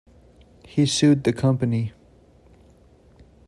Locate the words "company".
1.31-1.93